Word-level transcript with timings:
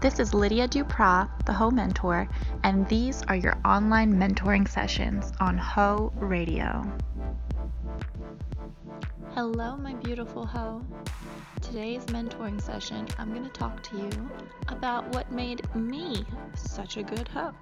This 0.00 0.18
is 0.18 0.34
Lydia 0.34 0.66
Dupra, 0.66 1.30
the 1.46 1.52
Ho 1.52 1.70
Mentor, 1.70 2.28
and 2.62 2.86
these 2.88 3.22
are 3.22 3.36
your 3.36 3.58
online 3.64 4.12
mentoring 4.14 4.68
sessions 4.68 5.32
on 5.40 5.56
Ho 5.56 6.12
Radio. 6.16 6.84
Hello, 9.34 9.76
my 9.76 9.94
beautiful 9.94 10.44
Ho. 10.44 10.84
Today's 11.62 12.04
mentoring 12.06 12.60
session, 12.60 13.06
I'm 13.18 13.30
going 13.32 13.44
to 13.44 13.50
talk 13.50 13.82
to 13.84 13.96
you 13.96 14.30
about 14.68 15.06
what 15.14 15.30
made 15.32 15.62
me 15.74 16.24
such 16.54 16.96
a 16.96 17.02
good 17.02 17.28
Ho. 17.28 17.52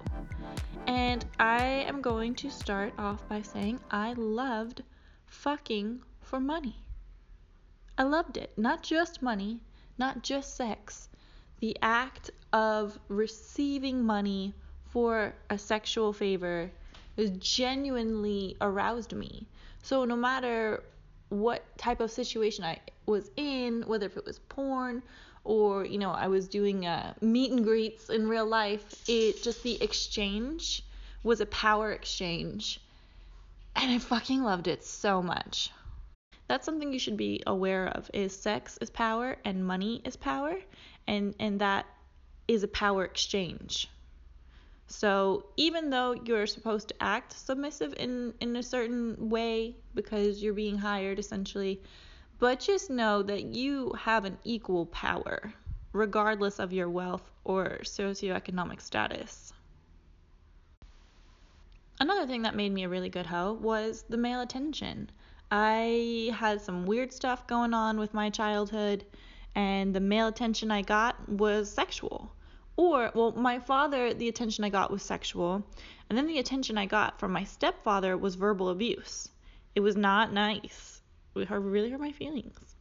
And 0.87 1.25
I 1.39 1.63
am 1.87 2.01
going 2.01 2.35
to 2.35 2.49
start 2.49 2.93
off 2.97 3.25
by 3.29 3.41
saying 3.41 3.79
I 3.91 4.13
loved 4.13 4.83
fucking 5.27 6.01
for 6.21 6.39
money. 6.39 6.77
I 7.99 8.03
loved 8.03 8.37
it. 8.37 8.57
Not 8.57 8.81
just 8.81 9.21
money, 9.21 9.59
not 9.97 10.23
just 10.23 10.55
sex. 10.55 11.09
The 11.59 11.77
act 11.81 12.31
of 12.53 12.97
receiving 13.09 14.05
money 14.05 14.53
for 14.85 15.33
a 15.49 15.57
sexual 15.57 16.13
favor 16.13 16.71
has 17.17 17.29
genuinely 17.31 18.55
aroused 18.61 19.11
me. 19.11 19.45
So 19.83 20.05
no 20.05 20.15
matter 20.15 20.81
what 21.27 21.77
type 21.77 21.99
of 21.99 22.09
situation 22.09 22.63
I 22.63 22.79
was 23.05 23.29
in, 23.35 23.83
whether 23.85 24.05
if 24.05 24.15
it 24.15 24.25
was 24.25 24.39
porn 24.39 25.03
or 25.43 25.83
you 25.83 25.97
know 25.97 26.11
I 26.11 26.27
was 26.27 26.47
doing 26.47 26.85
uh, 26.85 27.13
meet 27.19 27.51
and 27.51 27.65
greets 27.65 28.09
in 28.09 28.29
real 28.29 28.45
life, 28.45 29.03
it 29.09 29.43
just 29.43 29.61
the 29.61 29.81
exchange 29.83 30.83
was 31.23 31.41
a 31.41 31.45
power 31.47 31.91
exchange, 31.91 32.79
and 33.75 33.91
I 33.91 33.99
fucking 33.99 34.41
loved 34.41 34.67
it 34.67 34.85
so 34.85 35.21
much. 35.21 35.69
That's 36.49 36.65
something 36.65 36.91
you 36.91 36.97
should 36.97 37.15
be 37.15 37.43
aware 37.45 37.89
of 37.89 38.09
is 38.11 38.35
sex 38.35 38.79
is 38.81 38.89
power 38.89 39.37
and 39.45 39.63
money 39.63 40.01
is 40.03 40.15
power 40.15 40.55
and 41.07 41.35
and 41.39 41.61
that 41.61 41.85
is 42.47 42.63
a 42.63 42.67
power 42.67 43.05
exchange. 43.05 43.87
So 44.87 45.45
even 45.57 45.91
though 45.91 46.13
you're 46.13 46.47
supposed 46.47 46.87
to 46.87 46.95
act 46.99 47.33
submissive 47.33 47.93
in, 47.97 48.33
in 48.39 48.55
a 48.55 48.63
certain 48.63 49.29
way 49.29 49.75
because 49.93 50.41
you're 50.41 50.55
being 50.55 50.79
hired 50.79 51.19
essentially, 51.19 51.83
but 52.39 52.59
just 52.59 52.89
know 52.89 53.21
that 53.21 53.43
you 53.43 53.93
have 53.99 54.25
an 54.25 54.39
equal 54.43 54.87
power 54.87 55.53
regardless 55.93 56.57
of 56.57 56.73
your 56.73 56.89
wealth 56.89 57.29
or 57.43 57.81
socioeconomic 57.83 58.81
status. 58.81 59.53
Another 61.99 62.25
thing 62.25 62.41
that 62.41 62.55
made 62.55 62.71
me 62.71 62.85
a 62.85 62.89
really 62.89 63.09
good 63.09 63.27
hoe 63.27 63.53
was 63.53 64.03
the 64.09 64.17
male 64.17 64.41
attention. 64.41 65.11
I 65.51 66.31
had 66.35 66.61
some 66.61 66.85
weird 66.85 67.11
stuff 67.11 67.47
going 67.47 67.73
on 67.73 67.99
with 67.99 68.13
my 68.13 68.29
childhood, 68.29 69.05
and 69.55 69.95
the 69.95 69.99
male 69.99 70.27
attention 70.27 70.69
I 70.69 70.83
got 70.83 71.27
was 71.27 71.71
sexual. 71.71 72.31
Or, 72.75 73.11
well, 73.13 73.31
my 73.31 73.59
father, 73.59 74.13
the 74.13 74.29
attention 74.29 74.63
I 74.63 74.69
got 74.69 74.91
was 74.91 75.01
sexual, 75.01 75.63
and 76.09 76.17
then 76.17 76.27
the 76.27 76.39
attention 76.39 76.77
I 76.77 76.85
got 76.85 77.19
from 77.19 77.31
my 77.31 77.43
stepfather 77.43 78.15
was 78.17 78.35
verbal 78.35 78.69
abuse. 78.69 79.29
It 79.75 79.81
was 79.81 79.95
not 79.95 80.31
nice. 80.31 81.01
It 81.35 81.49
really 81.49 81.89
hurt 81.89 81.99
my 81.99 82.11
feelings. 82.11 82.75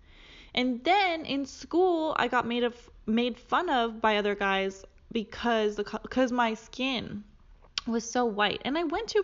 And 0.55 0.83
then 0.84 1.24
in 1.24 1.46
school, 1.46 2.14
I 2.19 2.28
got 2.28 2.46
made 2.46 2.64
of 2.64 2.74
made 3.06 3.39
fun 3.39 3.70
of 3.70 4.00
by 4.00 4.16
other 4.16 4.34
guys 4.34 4.84
because 5.12 5.77
the 5.77 5.84
because 6.02 6.33
my 6.33 6.55
skin 6.55 7.24
was 7.86 8.08
so 8.08 8.24
white, 8.24 8.62
and 8.64 8.77
I 8.77 8.84
went 8.84 9.08
to 9.08 9.19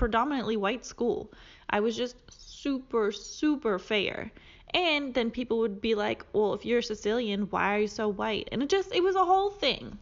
predominantly 0.00 0.56
white 0.56 0.84
school. 0.84 1.30
I 1.68 1.80
was 1.80 1.96
just 1.96 2.16
super 2.30 3.12
super 3.12 3.78
fair. 3.78 4.32
And 4.74 5.14
then 5.14 5.30
people 5.30 5.58
would 5.60 5.80
be 5.80 5.94
like, 5.94 6.24
"Well, 6.32 6.54
if 6.54 6.64
you're 6.64 6.82
Sicilian, 6.82 7.42
why 7.50 7.76
are 7.76 7.80
you 7.80 7.88
so 7.88 8.08
white?" 8.08 8.48
And 8.50 8.62
it 8.62 8.70
just 8.70 8.94
it 8.94 9.02
was 9.04 9.14
a 9.14 9.24
whole 9.26 9.50
thing. 9.50 9.98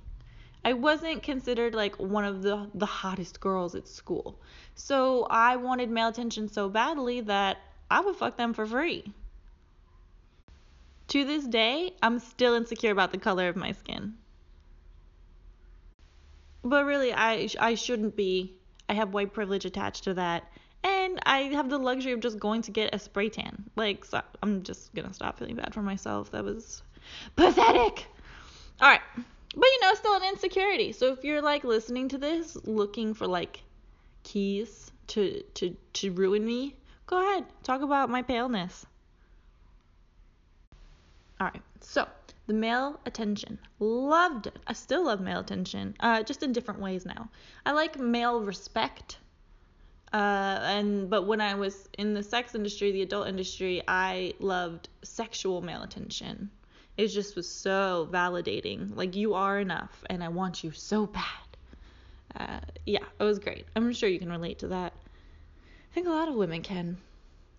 I 0.64 0.72
wasn't 0.74 1.24
considered 1.24 1.74
like 1.74 1.96
one 1.96 2.24
of 2.24 2.42
the 2.42 2.70
the 2.74 2.86
hottest 2.86 3.40
girls 3.40 3.74
at 3.74 3.88
school. 3.88 4.40
So 4.74 5.26
I 5.30 5.56
wanted 5.56 5.90
male 5.90 6.08
attention 6.08 6.48
so 6.48 6.68
badly 6.68 7.20
that 7.22 7.58
I 7.90 8.00
would 8.00 8.16
fuck 8.16 8.36
them 8.36 8.54
for 8.54 8.66
free. 8.66 9.12
To 11.08 11.24
this 11.24 11.44
day, 11.48 11.96
I'm 12.02 12.20
still 12.20 12.54
insecure 12.54 12.92
about 12.92 13.10
the 13.10 13.18
color 13.18 13.48
of 13.48 13.56
my 13.56 13.72
skin. 13.72 14.16
But 16.62 16.84
really, 16.84 17.12
I 17.12 17.48
I 17.58 17.74
shouldn't 17.74 18.14
be. 18.14 18.57
I 18.88 18.94
have 18.94 19.12
white 19.12 19.32
privilege 19.32 19.64
attached 19.64 20.04
to 20.04 20.14
that. 20.14 20.44
And 20.84 21.18
I 21.24 21.38
have 21.54 21.68
the 21.68 21.78
luxury 21.78 22.12
of 22.12 22.20
just 22.20 22.38
going 22.38 22.62
to 22.62 22.70
get 22.70 22.94
a 22.94 22.98
spray 22.98 23.28
tan. 23.28 23.64
Like, 23.76 24.04
so 24.04 24.20
I'm 24.42 24.62
just 24.62 24.94
gonna 24.94 25.12
stop 25.12 25.38
feeling 25.38 25.56
bad 25.56 25.74
for 25.74 25.82
myself. 25.82 26.30
That 26.30 26.44
was 26.44 26.82
pathetic. 27.36 28.06
All 28.80 28.88
right. 28.88 29.00
But 29.54 29.66
you 29.66 29.80
know, 29.82 29.94
still 29.94 30.14
an 30.14 30.22
insecurity. 30.24 30.92
So 30.92 31.12
if 31.12 31.24
you're 31.24 31.42
like 31.42 31.64
listening 31.64 32.08
to 32.10 32.18
this 32.18 32.56
looking 32.64 33.14
for 33.14 33.26
like 33.26 33.62
keys 34.22 34.92
to 35.08 35.42
to 35.54 35.74
to 35.94 36.12
ruin 36.12 36.44
me, 36.44 36.76
go 37.06 37.18
ahead. 37.18 37.44
Talk 37.62 37.82
about 37.82 38.10
my 38.10 38.22
paleness. 38.22 38.86
All 41.40 41.46
right. 41.46 41.62
So, 41.80 42.06
the 42.48 42.54
male 42.54 42.98
attention. 43.06 43.60
Loved 43.78 44.48
it. 44.48 44.58
I 44.66 44.72
still 44.72 45.04
love 45.04 45.20
male 45.20 45.38
attention. 45.38 45.94
Uh 46.00 46.24
just 46.24 46.42
in 46.42 46.52
different 46.52 46.80
ways 46.80 47.06
now. 47.06 47.30
I 47.64 47.70
like 47.72 47.96
male 47.98 48.40
respect. 48.40 49.18
Uh, 50.12 50.58
and 50.62 51.08
but 51.08 51.26
when 51.26 51.40
I 51.40 51.54
was 51.54 51.88
in 51.98 52.14
the 52.14 52.22
sex 52.22 52.54
industry, 52.56 52.90
the 52.90 53.02
adult 53.02 53.28
industry, 53.28 53.82
I 53.86 54.32
loved 54.40 54.88
sexual 55.02 55.60
male 55.60 55.82
attention 55.82 56.50
it 56.98 57.08
just 57.08 57.36
was 57.36 57.48
so 57.48 58.08
validating. 58.10 58.94
Like 58.94 59.14
you 59.14 59.34
are 59.34 59.60
enough, 59.60 60.04
and 60.10 60.22
I 60.22 60.28
want 60.28 60.64
you 60.64 60.72
so 60.72 61.06
bad. 61.06 61.22
Uh, 62.36 62.60
yeah, 62.84 63.04
it 63.18 63.22
was 63.22 63.38
great. 63.38 63.64
I'm 63.74 63.92
sure 63.92 64.08
you 64.08 64.18
can 64.18 64.30
relate 64.30 64.58
to 64.58 64.68
that. 64.68 64.92
I 64.92 65.94
think 65.94 66.08
a 66.08 66.10
lot 66.10 66.28
of 66.28 66.34
women 66.34 66.60
can. 66.60 66.98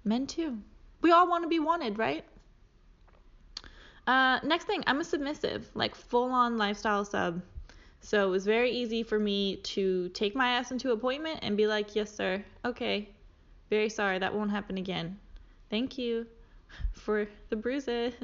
Men 0.04 0.28
too. 0.28 0.60
We 1.02 1.12
all 1.12 1.28
want 1.28 1.46
to 1.46 1.48
be 1.48 1.60
wanted, 1.60 1.98
right? 1.98 2.26
Uh, 4.10 4.40
next 4.42 4.66
thing, 4.66 4.84
I'm 4.88 5.00
a 5.02 5.04
submissive, 5.04 5.70
like 5.76 5.94
full 5.94 6.32
on 6.32 6.58
lifestyle 6.58 7.06
sub. 7.06 7.44
So 8.02 8.26
it 8.26 8.32
was 8.32 8.44
very 8.44 8.72
easy 8.72 9.04
for 9.04 9.20
me 9.20 9.58
to 9.58 10.10
take 10.10 10.36
my 10.36 10.54
ass 10.54 10.72
into 10.72 10.92
appointment 10.92 11.42
and 11.44 11.56
be 11.56 11.68
like, 11.68 11.96
yes, 11.96 12.12
sir. 12.12 12.44
Okay. 12.66 13.10
Very 13.70 13.88
sorry. 13.88 14.18
That 14.18 14.34
won't 14.34 14.50
happen 14.50 14.80
again. 14.80 15.20
Thank 15.70 16.00
you 16.00 16.26
for 16.94 17.28
the 17.52 17.56
bruises. 17.56 18.16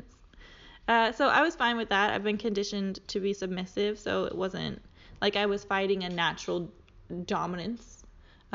Uh, 0.88 1.12
so 1.12 1.28
I 1.28 1.42
was 1.42 1.56
fine 1.56 1.78
with 1.78 1.90
that. 1.90 2.12
I've 2.12 2.24
been 2.24 2.40
conditioned 2.40 3.00
to 3.10 3.20
be 3.20 3.34
submissive, 3.34 4.00
so 4.00 4.26
it 4.26 4.36
wasn't 4.36 4.82
like 5.22 5.36
I 5.36 5.46
was 5.46 5.64
fighting 5.64 6.04
a 6.04 6.10
natural 6.10 6.72
dominance. 7.26 7.95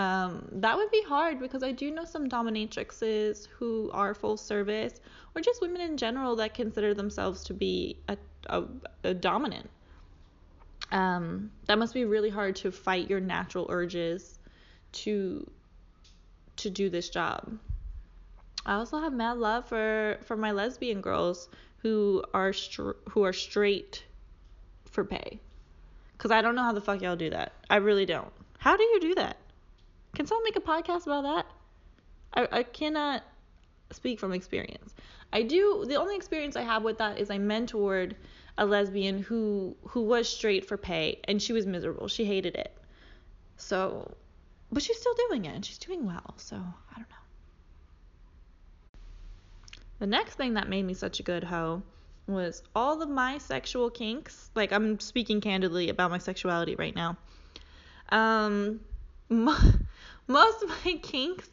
Um, 0.00 0.48
that 0.52 0.78
would 0.78 0.90
be 0.90 1.02
hard 1.02 1.38
because 1.38 1.62
I 1.62 1.72
do 1.72 1.90
know 1.90 2.06
some 2.06 2.26
dominatrixes 2.26 3.46
who 3.48 3.90
are 3.92 4.14
full 4.14 4.38
service, 4.38 4.94
or 5.34 5.42
just 5.42 5.60
women 5.60 5.82
in 5.82 5.98
general 5.98 6.36
that 6.36 6.54
consider 6.54 6.94
themselves 6.94 7.44
to 7.44 7.52
be 7.52 7.98
a, 8.08 8.16
a, 8.46 8.64
a 9.04 9.12
dominant. 9.12 9.68
Um, 10.90 11.50
that 11.66 11.78
must 11.78 11.92
be 11.92 12.06
really 12.06 12.30
hard 12.30 12.56
to 12.56 12.72
fight 12.72 13.10
your 13.10 13.20
natural 13.20 13.66
urges 13.68 14.38
to 14.92 15.46
to 16.56 16.70
do 16.70 16.88
this 16.88 17.10
job. 17.10 17.58
I 18.64 18.76
also 18.76 19.00
have 19.00 19.12
mad 19.12 19.36
love 19.36 19.68
for 19.68 20.18
for 20.24 20.36
my 20.38 20.52
lesbian 20.52 21.02
girls 21.02 21.50
who 21.82 22.24
are 22.32 22.54
str- 22.54 23.00
who 23.10 23.22
are 23.24 23.34
straight 23.34 24.02
for 24.86 25.04
pay. 25.04 25.40
Cause 26.16 26.30
I 26.30 26.40
don't 26.40 26.54
know 26.54 26.62
how 26.62 26.72
the 26.72 26.80
fuck 26.80 27.02
y'all 27.02 27.16
do 27.16 27.28
that. 27.28 27.52
I 27.68 27.76
really 27.76 28.06
don't. 28.06 28.32
How 28.56 28.78
do 28.78 28.82
you 28.82 28.98
do 29.00 29.14
that? 29.16 29.36
Can 30.20 30.26
someone 30.26 30.44
make 30.44 30.56
a 30.56 30.60
podcast 30.60 31.06
about 31.06 31.22
that? 31.22 31.46
I, 32.34 32.58
I 32.58 32.62
cannot 32.62 33.22
speak 33.90 34.20
from 34.20 34.34
experience. 34.34 34.94
I 35.32 35.40
do. 35.40 35.86
The 35.88 35.94
only 35.94 36.14
experience 36.14 36.56
I 36.56 36.60
have 36.60 36.82
with 36.82 36.98
that 36.98 37.18
is 37.18 37.30
I 37.30 37.38
mentored 37.38 38.12
a 38.58 38.66
lesbian 38.66 39.22
who 39.22 39.74
who 39.88 40.02
was 40.02 40.28
straight 40.28 40.66
for 40.66 40.76
pay 40.76 41.20
and 41.24 41.40
she 41.40 41.54
was 41.54 41.64
miserable. 41.64 42.06
She 42.06 42.26
hated 42.26 42.54
it. 42.54 42.76
So, 43.56 44.14
but 44.70 44.82
she's 44.82 44.98
still 44.98 45.14
doing 45.28 45.46
it 45.46 45.54
and 45.54 45.64
she's 45.64 45.78
doing 45.78 46.04
well. 46.04 46.34
So 46.36 46.56
I 46.56 46.96
don't 46.96 47.08
know. 47.08 47.16
The 50.00 50.06
next 50.06 50.34
thing 50.34 50.52
that 50.52 50.68
made 50.68 50.84
me 50.84 50.92
such 50.92 51.20
a 51.20 51.22
good 51.22 51.44
hoe 51.44 51.82
was 52.26 52.62
all 52.76 53.00
of 53.00 53.08
my 53.08 53.38
sexual 53.38 53.88
kinks. 53.88 54.50
Like 54.54 54.70
I'm 54.70 55.00
speaking 55.00 55.40
candidly 55.40 55.88
about 55.88 56.10
my 56.10 56.18
sexuality 56.18 56.76
right 56.76 56.94
now. 56.94 57.16
Um, 58.10 58.80
most 60.26 60.62
of 60.62 60.68
my 60.84 60.92
kinks 61.02 61.48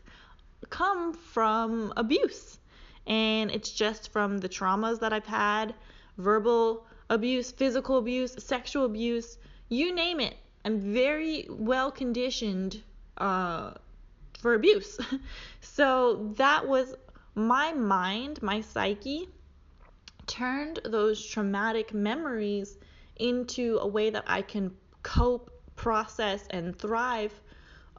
come 0.69 1.13
from 1.13 1.93
abuse, 1.95 2.59
and 3.05 3.51
it's 3.51 3.71
just 3.71 4.11
from 4.11 4.39
the 4.39 4.49
traumas 4.49 4.99
that 4.99 5.13
I've 5.13 5.25
had, 5.25 5.73
verbal 6.17 6.85
abuse, 7.09 7.51
physical 7.51 7.97
abuse, 7.97 8.35
sexual 8.43 8.85
abuse, 8.85 9.37
you 9.69 9.93
name 9.93 10.19
it. 10.19 10.35
I'm 10.65 10.93
very 10.93 11.47
well 11.49 11.91
conditioned 11.91 12.81
uh, 13.17 13.71
for 14.39 14.53
abuse. 14.53 14.99
so 15.61 16.33
that 16.37 16.67
was 16.67 16.95
my 17.35 17.71
mind, 17.73 18.41
my 18.41 18.61
psyche, 18.61 19.29
turned 20.25 20.79
those 20.83 21.25
traumatic 21.25 21.93
memories 21.93 22.77
into 23.15 23.77
a 23.79 23.87
way 23.87 24.09
that 24.09 24.25
I 24.27 24.41
can 24.41 24.75
cope, 25.03 25.51
process, 25.75 26.45
and 26.49 26.77
thrive 26.77 27.33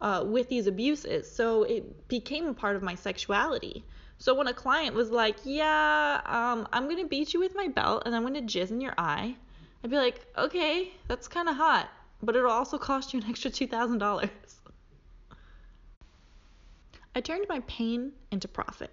uh, 0.01 0.25
with 0.27 0.49
these 0.49 0.67
abuses. 0.67 1.31
So 1.31 1.63
it 1.65 2.09
became 2.09 2.47
a 2.47 2.55
part 2.55 2.77
of 2.77 2.83
my 2.83 2.95
sexuality. 2.95 3.85
So 4.19 4.35
when 4.35 4.49
a 4.49 4.55
client 4.55 4.95
was 4.95 5.11
like, 5.11 5.37
"Yeah, 5.45 6.21
um, 6.25 6.67
I'm 6.73 6.89
gonna 6.89 7.07
beat 7.07 7.35
you 7.35 7.41
with 7.41 7.55
my 7.55 7.69
belt 7.69 8.03
and 8.05 8.15
I'm 8.15 8.23
gonna 8.23 8.43
jizz 8.43 8.71
in 8.71 8.81
your 8.81 8.95
eye," 8.99 9.37
I'd 9.83 9.91
be 9.91 9.97
like, 9.97 10.27
"Okay, 10.37 10.93
that's 11.07 11.29
kind 11.29 11.49
of 11.49 11.57
hot, 11.57 11.89
but 12.23 12.35
it'll 12.35 12.51
also 12.51 12.79
cost 12.79 13.13
you 13.13 13.21
an 13.21 13.29
extra 13.29 13.51
two 13.51 13.67
thousand 13.67 13.99
dollars." 13.99 14.31
I 17.15 17.21
turned 17.21 17.47
my 17.49 17.61
pain 17.67 18.13
into 18.31 18.49
profit, 18.49 18.91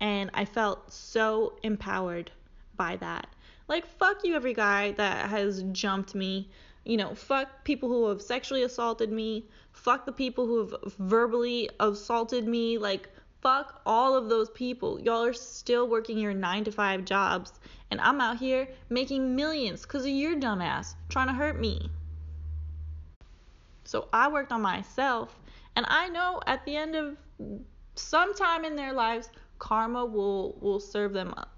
and 0.00 0.30
I 0.34 0.44
felt 0.44 0.92
so 0.92 1.58
empowered 1.62 2.30
by 2.76 2.96
that. 2.96 3.26
Like, 3.68 3.86
fuck 3.86 4.24
you, 4.24 4.34
every 4.34 4.54
guy 4.54 4.92
that 4.92 5.30
has 5.30 5.62
jumped 5.72 6.14
me. 6.14 6.50
You 6.84 6.96
know, 6.96 7.14
fuck 7.14 7.64
people 7.64 7.88
who 7.88 8.08
have 8.08 8.20
sexually 8.20 8.64
assaulted 8.64 9.12
me. 9.12 9.46
Fuck 9.72 10.04
the 10.04 10.12
people 10.12 10.46
who 10.46 10.58
have 10.60 10.94
verbally 10.98 11.70
assaulted 11.78 12.46
me. 12.46 12.78
Like, 12.78 13.08
fuck 13.40 13.80
all 13.86 14.16
of 14.16 14.28
those 14.28 14.50
people. 14.50 15.00
Y'all 15.00 15.24
are 15.24 15.32
still 15.32 15.88
working 15.88 16.18
your 16.18 16.34
nine 16.34 16.64
to 16.64 16.72
five 16.72 17.04
jobs, 17.04 17.52
and 17.90 18.00
I'm 18.00 18.20
out 18.20 18.38
here 18.38 18.68
making 18.88 19.36
millions 19.36 19.82
because 19.82 20.04
of 20.04 20.10
your 20.10 20.36
dumbass 20.36 20.94
trying 21.08 21.28
to 21.28 21.34
hurt 21.34 21.60
me. 21.60 21.90
So 23.84 24.08
I 24.12 24.28
worked 24.28 24.52
on 24.52 24.62
myself, 24.62 25.38
and 25.76 25.84
I 25.88 26.08
know 26.08 26.40
at 26.46 26.64
the 26.64 26.76
end 26.76 26.96
of 26.96 27.16
some 27.94 28.34
time 28.34 28.64
in 28.64 28.76
their 28.76 28.92
lives, 28.92 29.28
karma 29.58 30.04
will 30.04 30.56
will 30.60 30.80
serve 30.80 31.12
them 31.12 31.34
up. 31.36 31.50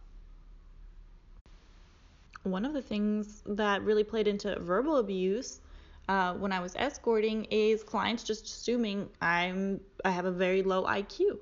One 2.45 2.65
of 2.65 2.73
the 2.73 2.83
things 2.83 3.43
that 3.47 3.83
really 3.83 4.05
played 4.05 4.29
into 4.29 4.59
verbal 4.61 4.99
abuse 4.99 5.61
uh, 6.09 6.35
when 6.35 6.53
I 6.53 6.61
was 6.61 6.77
escorting 6.77 7.45
is 7.47 7.83
clients 7.83 8.23
just 8.23 8.45
assuming 8.45 9.09
I'm 9.21 9.81
I 10.05 10.11
have 10.11 10.27
a 10.27 10.31
very 10.31 10.63
low 10.63 10.85
IQ. 10.85 11.39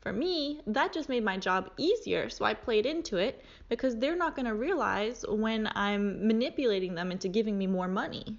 For 0.00 0.12
me, 0.12 0.60
that 0.66 0.92
just 0.92 1.08
made 1.08 1.24
my 1.24 1.38
job 1.38 1.70
easier, 1.78 2.28
so 2.28 2.44
I 2.44 2.52
played 2.52 2.84
into 2.84 3.16
it 3.16 3.42
because 3.68 3.96
they're 3.96 4.16
not 4.16 4.36
going 4.36 4.44
to 4.46 4.54
realize 4.54 5.24
when 5.28 5.70
I'm 5.74 6.26
manipulating 6.26 6.94
them 6.94 7.10
into 7.10 7.28
giving 7.28 7.56
me 7.56 7.66
more 7.66 7.88
money. 7.88 8.38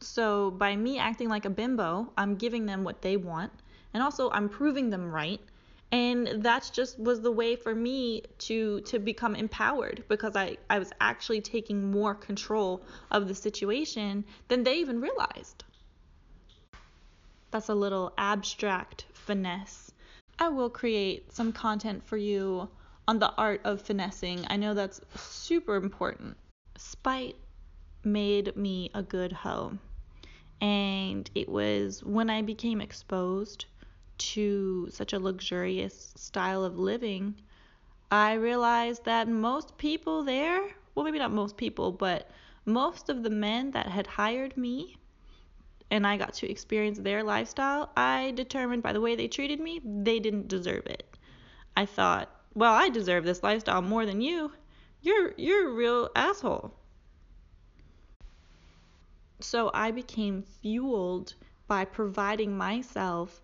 So, 0.00 0.50
by 0.50 0.74
me 0.74 0.98
acting 0.98 1.28
like 1.28 1.44
a 1.44 1.50
bimbo, 1.50 2.12
I'm 2.18 2.34
giving 2.34 2.66
them 2.66 2.82
what 2.82 3.02
they 3.02 3.16
want, 3.16 3.52
and 3.94 4.02
also 4.02 4.30
I'm 4.30 4.48
proving 4.48 4.90
them 4.90 5.10
right. 5.10 5.40
And 5.92 6.42
that's 6.42 6.70
just 6.70 6.98
was 6.98 7.20
the 7.20 7.30
way 7.30 7.54
for 7.56 7.74
me 7.74 8.22
to 8.38 8.80
to 8.82 8.98
become 8.98 9.36
empowered 9.36 10.04
because 10.08 10.34
I, 10.34 10.56
I 10.68 10.78
was 10.78 10.90
actually 11.00 11.40
taking 11.40 11.90
more 11.90 12.14
control 12.14 12.82
of 13.10 13.28
the 13.28 13.34
situation 13.34 14.24
than 14.48 14.64
they 14.64 14.76
even 14.78 15.00
realized. 15.00 15.64
That's 17.50 17.68
a 17.68 17.74
little 17.74 18.12
abstract 18.18 19.06
finesse. 19.12 19.92
I 20.38 20.48
will 20.48 20.70
create 20.70 21.32
some 21.32 21.52
content 21.52 22.04
for 22.04 22.16
you 22.16 22.68
on 23.06 23.20
the 23.20 23.32
art 23.34 23.60
of 23.64 23.80
finessing. 23.80 24.44
I 24.48 24.56
know 24.56 24.74
that's 24.74 25.00
super 25.14 25.76
important. 25.76 26.36
Spite 26.76 27.36
made 28.02 28.56
me 28.56 28.90
a 28.94 29.02
good 29.02 29.32
hoe. 29.32 29.78
And 30.60 31.30
it 31.34 31.48
was 31.48 32.02
when 32.02 32.30
I 32.30 32.42
became 32.42 32.80
exposed 32.80 33.66
to 34.18 34.88
such 34.90 35.12
a 35.12 35.18
luxurious 35.18 36.12
style 36.16 36.64
of 36.64 36.78
living, 36.78 37.34
I 38.10 38.34
realized 38.34 39.04
that 39.04 39.28
most 39.28 39.76
people 39.78 40.22
there, 40.22 40.62
well, 40.94 41.04
maybe 41.04 41.18
not 41.18 41.32
most 41.32 41.56
people, 41.56 41.92
but 41.92 42.30
most 42.64 43.08
of 43.08 43.22
the 43.22 43.30
men 43.30 43.72
that 43.72 43.86
had 43.86 44.06
hired 44.06 44.56
me 44.56 44.96
and 45.90 46.06
I 46.06 46.16
got 46.16 46.34
to 46.34 46.50
experience 46.50 46.98
their 46.98 47.22
lifestyle, 47.22 47.90
I 47.96 48.32
determined 48.34 48.82
by 48.82 48.92
the 48.92 49.00
way 49.00 49.14
they 49.14 49.28
treated 49.28 49.60
me, 49.60 49.80
they 49.84 50.18
didn't 50.18 50.48
deserve 50.48 50.86
it. 50.86 51.18
I 51.76 51.86
thought, 51.86 52.30
well, 52.54 52.72
I 52.72 52.88
deserve 52.88 53.24
this 53.24 53.42
lifestyle 53.42 53.82
more 53.82 54.06
than 54.06 54.20
you. 54.20 54.52
You're 55.02 55.34
you're 55.36 55.68
a 55.68 55.72
real 55.72 56.10
asshole. 56.16 56.74
So 59.40 59.70
I 59.74 59.90
became 59.90 60.42
fueled 60.42 61.34
by 61.68 61.84
providing 61.84 62.56
myself 62.56 63.42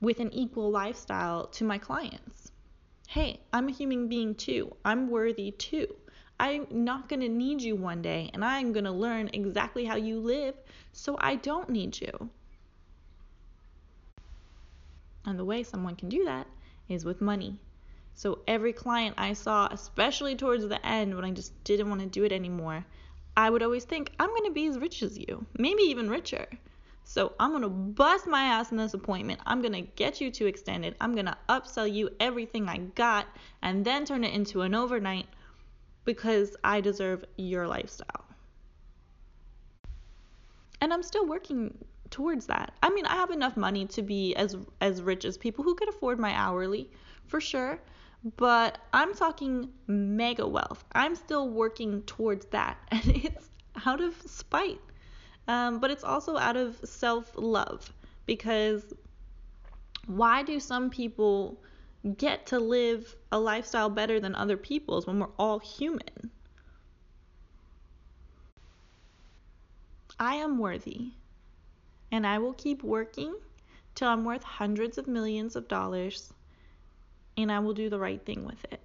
with 0.00 0.20
an 0.20 0.32
equal 0.32 0.70
lifestyle 0.70 1.46
to 1.48 1.64
my 1.64 1.78
clients. 1.78 2.52
Hey, 3.08 3.40
I'm 3.52 3.68
a 3.68 3.72
human 3.72 4.08
being 4.08 4.34
too. 4.34 4.74
I'm 4.84 5.10
worthy 5.10 5.50
too. 5.50 5.94
I'm 6.38 6.66
not 6.70 7.08
going 7.08 7.20
to 7.20 7.28
need 7.28 7.60
you 7.60 7.76
one 7.76 8.00
day, 8.00 8.30
and 8.32 8.42
I'm 8.42 8.72
going 8.72 8.84
to 8.84 8.92
learn 8.92 9.28
exactly 9.32 9.84
how 9.84 9.96
you 9.96 10.18
live 10.18 10.54
so 10.92 11.16
I 11.20 11.36
don't 11.36 11.68
need 11.68 12.00
you. 12.00 12.30
And 15.26 15.38
the 15.38 15.44
way 15.44 15.62
someone 15.62 15.96
can 15.96 16.08
do 16.08 16.24
that 16.24 16.46
is 16.88 17.04
with 17.04 17.20
money. 17.20 17.58
So 18.14 18.38
every 18.48 18.72
client 18.72 19.16
I 19.18 19.34
saw, 19.34 19.68
especially 19.70 20.34
towards 20.34 20.66
the 20.66 20.84
end 20.86 21.14
when 21.14 21.24
I 21.24 21.30
just 21.30 21.52
didn't 21.64 21.88
want 21.90 22.00
to 22.00 22.06
do 22.06 22.24
it 22.24 22.32
anymore, 22.32 22.86
I 23.36 23.50
would 23.50 23.62
always 23.62 23.84
think, 23.84 24.12
I'm 24.18 24.30
going 24.30 24.44
to 24.44 24.50
be 24.50 24.66
as 24.66 24.78
rich 24.78 25.02
as 25.02 25.18
you, 25.18 25.44
maybe 25.58 25.82
even 25.84 26.08
richer. 26.08 26.46
So 27.04 27.32
I'm 27.40 27.50
going 27.50 27.62
to 27.62 27.68
bust 27.68 28.26
my 28.26 28.44
ass 28.44 28.70
in 28.70 28.76
this 28.76 28.94
appointment. 28.94 29.40
I'm 29.44 29.60
going 29.62 29.72
to 29.72 29.80
get 29.80 30.20
you 30.20 30.30
to 30.30 30.46
extend 30.46 30.84
it. 30.84 30.96
I'm 31.00 31.14
going 31.14 31.26
to 31.26 31.36
upsell 31.48 31.92
you 31.92 32.10
everything 32.20 32.68
I 32.68 32.78
got 32.78 33.26
and 33.62 33.84
then 33.84 34.04
turn 34.04 34.22
it 34.22 34.32
into 34.32 34.62
an 34.62 34.74
overnight 34.74 35.26
because 36.04 36.56
I 36.62 36.80
deserve 36.80 37.24
your 37.36 37.66
lifestyle. 37.66 38.24
And 40.80 40.92
I'm 40.92 41.02
still 41.02 41.26
working 41.26 41.76
towards 42.10 42.46
that. 42.46 42.72
I 42.82 42.90
mean, 42.90 43.06
I 43.06 43.14
have 43.14 43.30
enough 43.30 43.56
money 43.56 43.86
to 43.86 44.02
be 44.02 44.34
as 44.34 44.56
as 44.80 45.02
rich 45.02 45.24
as 45.24 45.36
people 45.36 45.64
who 45.64 45.74
could 45.74 45.88
afford 45.88 46.18
my 46.18 46.32
hourly, 46.32 46.90
for 47.26 47.40
sure. 47.40 47.80
But 48.36 48.78
I'm 48.92 49.14
talking 49.14 49.70
mega 49.86 50.46
wealth. 50.46 50.84
I'm 50.92 51.14
still 51.14 51.48
working 51.48 52.02
towards 52.02 52.46
that, 52.46 52.78
and 52.90 53.06
it's 53.08 53.48
out 53.86 54.00
of 54.00 54.14
spite. 54.26 54.80
Um, 55.50 55.80
but 55.80 55.90
it's 55.90 56.04
also 56.04 56.36
out 56.36 56.56
of 56.56 56.78
self 56.84 57.32
love 57.34 57.92
because 58.24 58.94
why 60.06 60.44
do 60.44 60.60
some 60.60 60.90
people 60.90 61.60
get 62.16 62.46
to 62.46 62.60
live 62.60 63.16
a 63.32 63.40
lifestyle 63.40 63.90
better 63.90 64.20
than 64.20 64.36
other 64.36 64.56
people's 64.56 65.08
when 65.08 65.18
we're 65.18 65.34
all 65.40 65.58
human. 65.58 66.30
I 70.20 70.36
am 70.36 70.56
worthy, 70.56 71.14
and 72.12 72.24
I 72.24 72.38
will 72.38 72.52
keep 72.52 72.84
working 72.84 73.34
till 73.96 74.06
I'm 74.06 74.24
worth 74.24 74.44
hundreds 74.44 74.98
of 74.98 75.08
millions 75.08 75.56
of 75.56 75.66
dollars, 75.66 76.32
and 77.36 77.50
I 77.50 77.58
will 77.58 77.74
do 77.74 77.90
the 77.90 77.98
right 77.98 78.24
thing 78.24 78.44
with 78.44 78.64
it. 78.70 78.80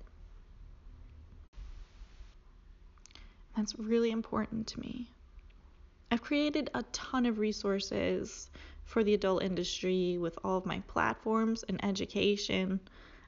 That's 3.56 3.78
really 3.78 4.10
important 4.10 4.66
to 4.70 4.80
me. 4.80 5.12
I've 6.16 6.22
created 6.22 6.70
a 6.74 6.82
ton 6.94 7.26
of 7.26 7.40
resources 7.40 8.50
for 8.86 9.04
the 9.04 9.14
adult 9.16 9.44
industry 9.44 10.18
with 10.18 10.40
all 10.46 10.58
of 10.58 10.66
my 10.66 10.80
platforms 10.88 11.66
and 11.68 11.84
education. 11.84 12.80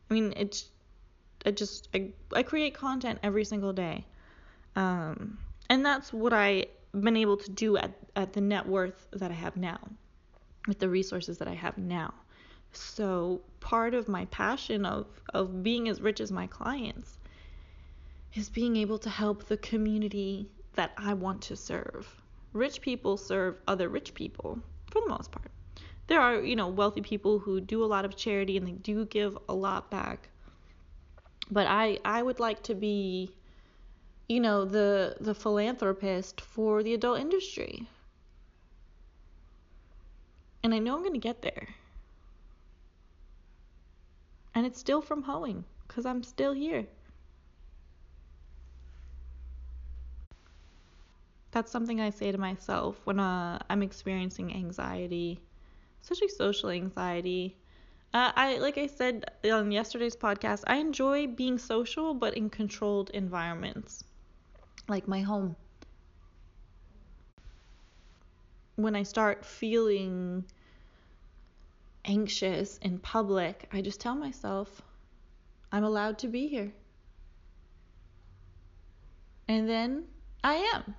I 0.09 0.13
mean, 0.13 0.33
it's 0.37 0.69
I 1.45 1.51
just 1.51 1.89
I, 1.93 2.11
I 2.31 2.43
create 2.43 2.75
content 2.75 3.19
every 3.23 3.43
single 3.43 3.73
day. 3.73 4.05
Um, 4.77 5.37
and 5.69 5.85
that's 5.85 6.13
what 6.13 6.31
I've 6.31 6.67
been 6.93 7.17
able 7.17 7.35
to 7.35 7.51
do 7.51 7.75
at, 7.75 7.91
at 8.15 8.31
the 8.31 8.39
net 8.39 8.65
worth 8.65 9.05
that 9.11 9.31
I 9.31 9.33
have 9.33 9.57
now, 9.57 9.79
with 10.65 10.79
the 10.79 10.87
resources 10.87 11.39
that 11.39 11.49
I 11.49 11.55
have 11.55 11.77
now. 11.77 12.13
So 12.71 13.41
part 13.59 13.95
of 13.95 14.07
my 14.07 14.23
passion 14.27 14.85
of, 14.85 15.07
of 15.33 15.61
being 15.61 15.89
as 15.89 15.99
rich 15.99 16.21
as 16.21 16.31
my 16.31 16.47
clients 16.47 17.19
is 18.33 18.47
being 18.47 18.77
able 18.77 18.99
to 18.99 19.09
help 19.09 19.43
the 19.49 19.57
community 19.57 20.49
that 20.75 20.93
I 20.95 21.15
want 21.15 21.41
to 21.41 21.57
serve. 21.57 22.07
Rich 22.57 22.81
people 22.81 23.17
serve 23.17 23.59
other 23.67 23.87
rich 23.89 24.13
people 24.13 24.59
for 24.91 25.01
the 25.01 25.09
most 25.09 25.31
part 25.31 25.51
there 26.07 26.21
are, 26.21 26.41
you 26.41 26.55
know, 26.55 26.69
wealthy 26.69 27.01
people 27.01 27.39
who 27.39 27.59
do 27.59 27.83
a 27.83 27.85
lot 27.85 28.05
of 28.05 28.15
charity 28.15 28.57
and 28.57 28.65
they 28.65 28.71
do 28.71 29.05
give 29.05 29.37
a 29.47 29.53
lot 29.53 29.91
back. 29.91 30.29
But 31.51 31.67
I 31.67 31.99
I 32.03 32.23
would 32.23 32.39
like 32.39 32.63
to 32.63 32.75
be 32.75 33.33
you 34.29 34.41
know, 34.41 34.65
the 34.65 35.15
the 35.21 35.33
philanthropist 35.33 36.41
for 36.41 36.83
the 36.83 36.93
adult 36.93 37.19
industry. 37.19 37.87
And 40.63 40.73
I 40.73 40.79
know 40.79 40.95
I'm 40.95 41.01
going 41.01 41.13
to 41.13 41.19
get 41.19 41.41
there. 41.41 41.69
And 44.53 44.65
it's 44.65 44.79
still 44.79 45.01
from 45.01 45.23
hoeing 45.23 45.63
cuz 45.87 46.05
I'm 46.05 46.23
still 46.23 46.53
here. 46.53 46.87
That's 51.51 51.71
something 51.71 51.99
I 52.01 52.09
say 52.11 52.31
to 52.31 52.37
myself 52.37 52.99
when 53.05 53.19
uh, 53.19 53.59
I'm 53.69 53.81
experiencing 53.83 54.53
anxiety 54.53 55.41
especially 56.07 56.29
social 56.29 56.69
anxiety. 56.69 57.57
Uh, 58.13 58.31
I 58.35 58.57
like 58.59 58.77
I 58.77 58.87
said 58.87 59.25
on 59.43 59.71
yesterday's 59.71 60.15
podcast, 60.15 60.63
I 60.65 60.77
enjoy 60.77 61.27
being 61.27 61.57
social, 61.57 62.13
but 62.13 62.35
in 62.35 62.49
controlled 62.49 63.09
environments, 63.09 64.05
like 64.87 65.07
my 65.07 65.19
home. 65.19 65.55
When 68.77 68.95
I 68.95 69.03
start 69.03 69.43
feeling 69.43 70.45
anxious 72.05 72.77
in 72.77 72.99
public, 72.99 73.67
I 73.73 73.81
just 73.81 73.99
tell 73.99 74.15
myself, 74.15 74.81
I'm 75.73 75.83
allowed 75.83 76.19
to 76.19 76.27
be 76.27 76.47
here. 76.47 76.71
And 79.49 79.67
then 79.67 80.05
I 80.43 80.55
am. 80.73 80.95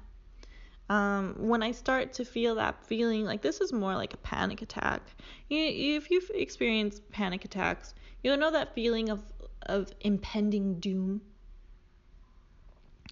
Um, 0.89 1.35
when 1.37 1.63
I 1.63 1.73
start 1.73 2.15
to 2.15 2.25
feel 2.25 2.55
that 2.55 2.87
feeling, 2.87 3.25
like 3.25 3.43
this 3.43 3.61
is 3.61 3.73
more 3.73 3.95
like 3.95 4.15
a 4.15 4.19
panic 4.19 4.63
attack. 4.63 5.03
You, 5.49 5.97
if 5.97 6.11
you've 6.11 6.31
experienced 6.35 7.09
panic 7.11 7.45
attacks, 7.45 7.95
you'll 8.23 8.39
know 8.39 8.51
that 8.51 8.75
feeling 8.75 9.11
of 9.11 9.23
of 9.67 9.93
impending 10.01 10.81
doom. 10.81 11.21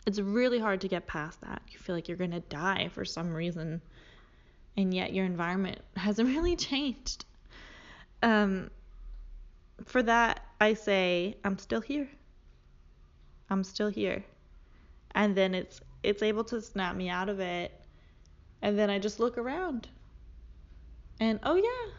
It's 0.06 0.18
really 0.18 0.58
hard 0.58 0.80
to 0.82 0.88
get 0.88 1.06
past 1.06 1.40
that. 1.42 1.60
You 1.70 1.78
feel 1.78 1.94
like 1.94 2.08
you're 2.08 2.16
gonna 2.16 2.40
die 2.40 2.88
for 2.88 3.04
some 3.04 3.34
reason, 3.34 3.82
and 4.76 4.94
yet 4.94 5.12
your 5.12 5.26
environment 5.26 5.80
hasn't 5.96 6.28
really 6.28 6.56
changed. 6.56 7.26
Um, 8.22 8.70
for 9.84 10.02
that, 10.02 10.40
I 10.60 10.72
say 10.72 11.36
I'm 11.44 11.58
still 11.58 11.82
here. 11.82 12.08
I'm 13.50 13.64
still 13.64 13.88
here, 13.88 14.24
and 15.14 15.36
then 15.36 15.54
it's 15.54 15.82
it's 16.06 16.22
able 16.22 16.44
to 16.44 16.60
snap 16.62 16.94
me 16.94 17.08
out 17.08 17.28
of 17.28 17.40
it. 17.40 17.72
And 18.62 18.78
then 18.78 18.90
I 18.90 19.00
just 19.00 19.18
look 19.18 19.36
around. 19.36 19.88
And 21.18 21.40
oh, 21.42 21.56
yeah, 21.56 21.92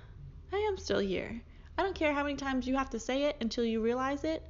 I 0.54 0.62
am 0.62 0.78
still 0.78 1.00
here. 1.00 1.42
I 1.78 1.84
don't 1.84 1.94
care 1.94 2.14
how 2.14 2.24
many 2.24 2.38
times 2.38 2.66
you 2.66 2.78
have 2.78 2.90
to 2.92 3.00
say 3.00 3.24
it 3.24 3.36
until 3.42 3.66
you 3.66 3.82
realize 3.82 4.24
it. 4.24 4.48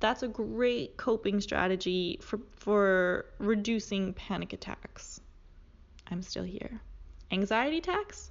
That's 0.00 0.22
a 0.22 0.28
great 0.28 0.96
coping 0.96 1.40
strategy 1.42 2.18
for, 2.22 2.40
for 2.56 3.26
reducing 3.38 4.14
panic 4.14 4.54
attacks. 4.54 5.20
I'm 6.10 6.22
still 6.22 6.42
here. 6.42 6.80
Anxiety 7.30 7.78
attacks? 7.78 8.30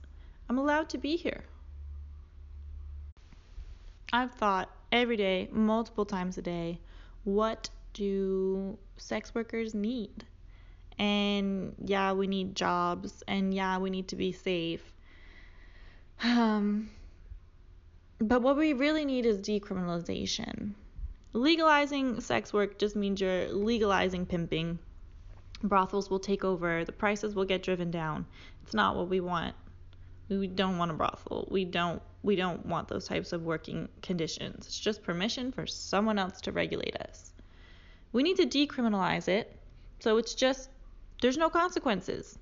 I'm 0.49 0.57
allowed 0.57 0.89
to 0.89 0.97
be 0.97 1.15
here. 1.15 1.43
I've 4.11 4.33
thought 4.33 4.69
every 4.91 5.17
day, 5.17 5.49
multiple 5.51 6.05
times 6.05 6.37
a 6.39 6.41
day, 6.41 6.79
what 7.25 7.69
do 7.93 8.77
sex 8.97 9.35
workers 9.35 9.75
need? 9.75 10.25
And 10.99 11.75
yeah, 11.83 12.13
we 12.13 12.27
need 12.27 12.55
jobs, 12.55 13.23
and 13.27 13.53
yeah, 13.53 13.77
we 13.77 13.89
need 13.89 14.07
to 14.09 14.15
be 14.15 14.31
safe. 14.31 14.93
Um, 16.23 16.89
but 18.19 18.41
what 18.41 18.57
we 18.57 18.73
really 18.73 19.05
need 19.05 19.25
is 19.25 19.39
decriminalization. 19.39 20.73
Legalizing 21.33 22.21
sex 22.21 22.53
work 22.53 22.77
just 22.77 22.95
means 22.95 23.19
you're 23.19 23.49
legalizing 23.49 24.25
pimping. 24.25 24.79
Brothels 25.63 26.09
will 26.09 26.19
take 26.19 26.43
over, 26.43 26.85
the 26.85 26.91
prices 26.91 27.35
will 27.35 27.45
get 27.45 27.63
driven 27.63 27.89
down. 27.89 28.25
It's 28.63 28.73
not 28.73 28.95
what 28.95 29.09
we 29.09 29.19
want. 29.19 29.55
We 30.29 30.47
don't 30.47 30.77
want 30.77 30.91
a 30.91 30.93
brothel. 30.93 31.47
We 31.51 31.65
don't 31.65 32.01
we 32.21 32.37
don't 32.37 32.65
want 32.65 32.87
those 32.87 33.07
types 33.07 33.33
of 33.33 33.43
working 33.43 33.89
conditions. 34.01 34.65
It's 34.67 34.79
just 34.79 35.03
permission 35.03 35.51
for 35.51 35.67
someone 35.67 36.17
else 36.17 36.39
to 36.41 36.51
regulate 36.51 36.95
us. 36.95 37.33
We 38.13 38.23
need 38.23 38.37
to 38.37 38.45
decriminalize 38.45 39.27
it. 39.27 39.59
So 39.99 40.17
it's 40.17 40.33
just 40.33 40.69
there's 41.21 41.37
no 41.37 41.49
consequences. 41.49 42.37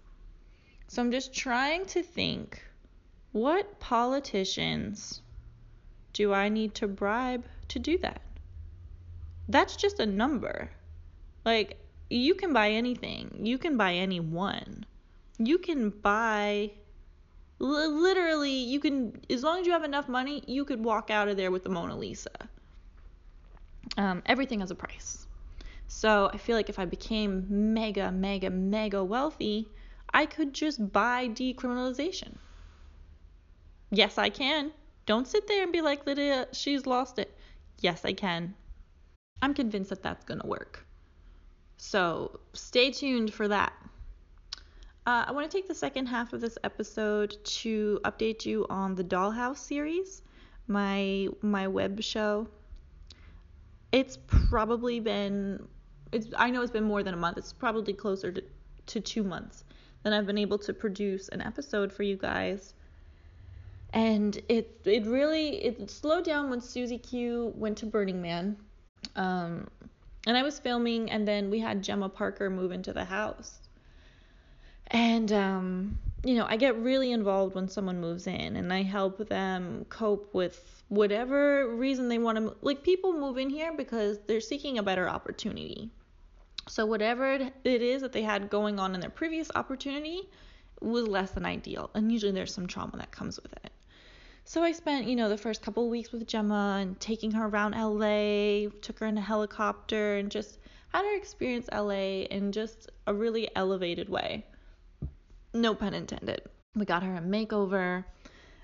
So 0.87 1.01
I'm 1.01 1.11
just 1.11 1.33
trying 1.33 1.85
to 1.87 2.03
think 2.03 2.63
what 3.31 3.79
politicians 3.79 5.21
do 6.13 6.33
I 6.33 6.49
need 6.49 6.75
to 6.75 6.87
bribe 6.87 7.45
to 7.69 7.79
do 7.79 7.97
that? 7.99 8.21
That's 9.47 9.75
just 9.75 9.99
a 9.99 10.05
number. 10.05 10.69
Like, 11.45 11.77
you 12.09 12.35
can 12.35 12.51
buy 12.53 12.71
anything, 12.71 13.39
you 13.41 13.57
can 13.57 13.77
buy 13.77 13.93
anyone. 13.93 14.85
You 15.37 15.57
can 15.57 15.89
buy 15.89 16.71
literally 17.61 18.51
you 18.51 18.79
can 18.79 19.21
as 19.29 19.43
long 19.43 19.59
as 19.59 19.67
you 19.67 19.71
have 19.71 19.83
enough 19.83 20.09
money 20.09 20.43
you 20.47 20.65
could 20.65 20.83
walk 20.83 21.11
out 21.11 21.27
of 21.27 21.37
there 21.37 21.51
with 21.51 21.63
the 21.63 21.69
mona 21.69 21.95
lisa 21.95 22.31
um, 23.97 24.23
everything 24.25 24.59
has 24.59 24.71
a 24.71 24.75
price 24.75 25.27
so 25.93 26.31
I 26.33 26.37
feel 26.37 26.55
like 26.55 26.69
if 26.69 26.79
I 26.79 26.85
became 26.85 27.45
mega, 27.49 28.11
mega, 28.13 28.49
mega 28.49 29.03
wealthy, 29.03 29.67
I 30.13 30.25
could 30.25 30.53
just 30.53 30.91
buy 30.91 31.27
decriminalization. 31.27 32.37
Yes, 33.91 34.17
I 34.17 34.29
can. 34.29 34.71
Don't 35.05 35.27
sit 35.27 35.47
there 35.47 35.61
and 35.61 35.71
be 35.71 35.81
like, 35.81 36.07
Lydia, 36.07 36.47
she's 36.53 36.85
lost 36.85 37.19
it. 37.19 37.37
Yes, 37.81 38.05
I 38.05 38.13
can. 38.13 38.55
I'm 39.41 39.53
convinced 39.53 39.89
that 39.89 40.01
that's 40.01 40.23
going 40.23 40.39
to 40.39 40.47
work. 40.47 40.87
So 41.75 42.39
stay 42.53 42.91
tuned 42.91 43.33
for 43.33 43.49
that. 43.49 43.73
Uh, 45.05 45.25
I 45.27 45.31
want 45.33 45.51
to 45.51 45.55
take 45.55 45.67
the 45.67 45.75
second 45.75 46.05
half 46.05 46.31
of 46.31 46.39
this 46.39 46.57
episode 46.63 47.35
to 47.43 47.99
update 48.05 48.45
you 48.45 48.65
on 48.69 48.95
the 48.95 49.03
Dollhouse 49.03 49.57
series, 49.57 50.21
my 50.67 51.27
my 51.41 51.67
web 51.67 52.01
show. 52.01 52.47
It's 53.91 54.17
probably 54.25 55.01
been 55.01 55.67
it's 56.11 56.27
I 56.37 56.49
know 56.49 56.61
it's 56.61 56.71
been 56.71 56.83
more 56.83 57.03
than 57.03 57.13
a 57.13 57.17
month. 57.17 57.37
It's 57.37 57.53
probably 57.53 57.93
closer 57.93 58.31
to, 58.31 58.43
to 58.87 58.99
two 58.99 59.23
months 59.23 59.63
that 60.03 60.13
I've 60.13 60.25
been 60.25 60.37
able 60.37 60.57
to 60.59 60.73
produce 60.73 61.29
an 61.29 61.41
episode 61.41 61.91
for 61.91 62.03
you 62.03 62.17
guys. 62.17 62.73
And 63.93 64.39
it 64.49 64.81
it 64.85 65.05
really 65.05 65.63
it 65.63 65.89
slowed 65.89 66.25
down 66.25 66.49
when 66.49 66.61
Susie 66.61 66.97
Q 66.97 67.53
went 67.55 67.77
to 67.79 67.85
Burning 67.85 68.21
Man. 68.21 68.57
Um, 69.15 69.67
and 70.27 70.37
I 70.37 70.43
was 70.43 70.59
filming, 70.59 71.09
and 71.09 71.27
then 71.27 71.49
we 71.49 71.59
had 71.59 71.83
Gemma 71.83 72.07
Parker 72.07 72.49
move 72.49 72.71
into 72.71 72.93
the 72.93 73.05
house. 73.05 73.59
And 74.87 75.31
um, 75.31 75.97
you 76.23 76.35
know, 76.35 76.45
I 76.47 76.57
get 76.57 76.77
really 76.77 77.11
involved 77.11 77.55
when 77.55 77.67
someone 77.67 77.99
moves 77.99 78.27
in, 78.27 78.55
and 78.55 78.71
I 78.71 78.83
help 78.83 79.29
them 79.29 79.85
cope 79.89 80.33
with 80.33 80.83
whatever 80.89 81.73
reason 81.75 82.07
they 82.09 82.17
want 82.17 82.37
to. 82.37 82.55
Like 82.61 82.83
people 82.83 83.13
move 83.13 83.37
in 83.37 83.49
here 83.49 83.73
because 83.73 84.19
they're 84.27 84.41
seeking 84.41 84.77
a 84.77 84.83
better 84.83 85.09
opportunity 85.09 85.91
so 86.71 86.85
whatever 86.85 87.33
it 87.65 87.81
is 87.81 88.01
that 88.01 88.13
they 88.13 88.21
had 88.21 88.49
going 88.49 88.79
on 88.79 88.95
in 88.95 89.01
their 89.01 89.09
previous 89.09 89.51
opportunity 89.55 90.29
was 90.79 91.05
less 91.05 91.31
than 91.31 91.45
ideal, 91.45 91.89
and 91.93 92.09
usually 92.09 92.31
there's 92.31 92.53
some 92.53 92.65
trauma 92.65 92.95
that 92.95 93.11
comes 93.11 93.37
with 93.43 93.51
it. 93.51 93.73
So 94.45 94.63
I 94.63 94.71
spent, 94.71 95.05
you 95.05 95.17
know, 95.17 95.27
the 95.27 95.37
first 95.37 95.61
couple 95.61 95.83
of 95.83 95.89
weeks 95.89 96.13
with 96.13 96.25
Gemma 96.25 96.77
and 96.79 96.97
taking 96.97 97.31
her 97.31 97.45
around 97.45 97.73
LA, 97.73 98.69
took 98.81 98.99
her 98.99 99.05
in 99.05 99.17
a 99.17 99.21
helicopter 99.21 100.15
and 100.15 100.31
just 100.31 100.59
had 100.93 101.03
her 101.03 101.17
experience 101.17 101.67
LA 101.73 102.23
in 102.31 102.53
just 102.53 102.89
a 103.05 103.13
really 103.13 103.49
elevated 103.53 104.07
way. 104.07 104.45
No 105.53 105.75
pun 105.75 105.93
intended. 105.93 106.41
We 106.75 106.85
got 106.85 107.03
her 107.03 107.17
a 107.17 107.21
makeover. 107.21 108.05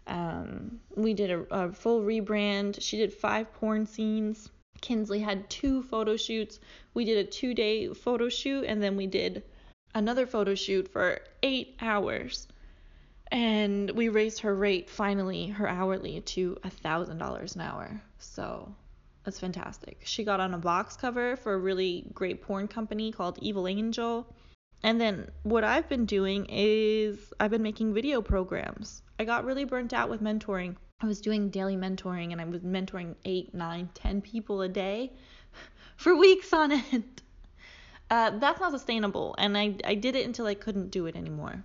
Um, 0.07 0.79
we 0.95 1.13
did 1.13 1.29
a, 1.29 1.39
a 1.51 1.73
full 1.73 2.01
rebrand. 2.03 2.77
She 2.79 2.95
did 2.95 3.11
five 3.13 3.53
porn 3.53 3.85
scenes. 3.85 4.49
Kinsley 4.81 5.19
had 5.19 5.49
two 5.49 5.83
photo 5.83 6.17
shoots. 6.17 6.59
We 6.93 7.05
did 7.05 7.17
a 7.17 7.29
two 7.29 7.53
day 7.53 7.93
photo 7.93 8.29
shoot 8.29 8.65
and 8.65 8.81
then 8.81 8.95
we 8.95 9.07
did 9.07 9.43
another 9.93 10.27
photo 10.27 10.55
shoot 10.55 10.87
for 10.87 11.19
eight 11.43 11.75
hours. 11.81 12.47
And 13.31 13.91
we 13.91 14.09
raised 14.09 14.39
her 14.41 14.55
rate 14.55 14.89
finally, 14.89 15.47
her 15.47 15.67
hourly, 15.67 16.21
to 16.21 16.57
a 16.63 16.69
thousand 16.69 17.17
dollars 17.17 17.55
an 17.55 17.61
hour. 17.61 18.01
So 18.19 18.73
that's 19.23 19.39
fantastic. 19.39 20.01
She 20.05 20.23
got 20.23 20.39
on 20.39 20.53
a 20.53 20.57
box 20.57 20.95
cover 20.95 21.35
for 21.35 21.53
a 21.53 21.57
really 21.57 22.05
great 22.13 22.41
porn 22.41 22.69
company 22.69 23.11
called 23.11 23.37
Evil 23.41 23.67
Angel. 23.67 24.25
And 24.83 25.01
then 25.01 25.29
what 25.43 25.63
I've 25.63 25.89
been 25.89 26.05
doing 26.05 26.45
is 26.49 27.33
I've 27.39 27.51
been 27.51 27.63
making 27.63 27.93
video 27.93 28.21
programs. 28.21 29.01
I 29.19 29.25
got 29.25 29.43
really 29.43 29.65
burnt 29.65 29.91
out 29.91 30.09
with 30.09 30.21
mentoring. 30.21 30.77
I 30.99 31.05
was 31.05 31.21
doing 31.21 31.51
daily 31.51 31.75
mentoring 31.75 32.31
and 32.31 32.41
I 32.41 32.45
was 32.45 32.61
mentoring 32.63 33.13
eight, 33.23 33.53
nine, 33.53 33.89
ten 33.93 34.19
people 34.19 34.63
a 34.63 34.67
day 34.67 35.11
for 35.95 36.15
weeks 36.15 36.51
on 36.53 36.71
end. 36.71 37.21
Uh, 38.09 38.31
that's 38.39 38.59
not 38.59 38.71
sustainable, 38.71 39.35
and 39.37 39.55
I, 39.55 39.75
I 39.83 39.93
did 39.93 40.15
it 40.15 40.25
until 40.25 40.47
I 40.47 40.55
couldn't 40.55 40.89
do 40.89 41.05
it 41.05 41.15
anymore. 41.15 41.63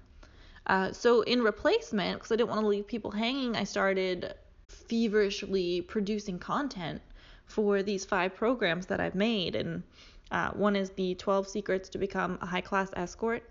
Uh, 0.67 0.93
so, 0.93 1.23
in 1.23 1.41
replacement, 1.41 2.19
because 2.19 2.31
I 2.31 2.37
didn't 2.37 2.51
want 2.51 2.61
to 2.61 2.67
leave 2.67 2.87
people 2.87 3.13
hanging, 3.13 3.57
I 3.57 3.65
started 3.65 4.35
feverishly 4.69 5.81
producing 5.81 6.39
content 6.39 7.01
for 7.47 7.83
these 7.83 8.05
five 8.05 8.35
programs 8.35 8.87
that 8.87 9.01
I've 9.01 9.15
made. 9.15 9.55
And 9.55 9.83
uh, 10.31 10.51
one 10.51 10.77
is 10.77 10.91
the 10.91 11.15
12 11.15 11.49
Secrets 11.49 11.89
to 11.91 11.99
Become 11.99 12.39
a 12.43 12.47
High 12.47 12.61
Class 12.61 12.91
Escort, 12.97 13.49